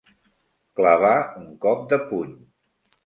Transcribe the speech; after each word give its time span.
Clavar 0.79 1.13
un 1.43 1.53
cop 1.67 1.85
de 1.93 2.01
puny. 2.09 2.33